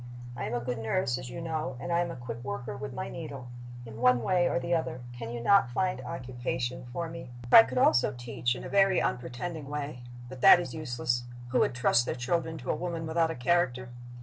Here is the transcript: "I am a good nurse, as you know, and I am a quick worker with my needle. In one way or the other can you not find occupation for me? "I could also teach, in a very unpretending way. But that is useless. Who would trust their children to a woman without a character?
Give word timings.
"I 0.35 0.45
am 0.45 0.55
a 0.55 0.59
good 0.59 0.79
nurse, 0.79 1.19
as 1.19 1.29
you 1.29 1.41
know, 1.41 1.77
and 1.79 1.91
I 1.91 1.99
am 1.99 2.09
a 2.09 2.15
quick 2.15 2.43
worker 2.43 2.75
with 2.75 2.91
my 2.91 3.07
needle. 3.07 3.49
In 3.85 4.01
one 4.01 4.23
way 4.23 4.49
or 4.49 4.57
the 4.57 4.73
other 4.73 5.01
can 5.13 5.29
you 5.31 5.39
not 5.39 5.69
find 5.69 6.01
occupation 6.01 6.87
for 6.91 7.07
me? 7.07 7.29
"I 7.51 7.61
could 7.61 7.77
also 7.77 8.11
teach, 8.11 8.55
in 8.55 8.63
a 8.63 8.67
very 8.67 8.99
unpretending 8.99 9.67
way. 9.69 10.01
But 10.27 10.41
that 10.41 10.59
is 10.59 10.73
useless. 10.73 11.25
Who 11.49 11.59
would 11.59 11.75
trust 11.75 12.07
their 12.07 12.15
children 12.15 12.57
to 12.57 12.71
a 12.71 12.75
woman 12.75 13.05
without 13.05 13.29
a 13.29 13.35
character? 13.35 13.89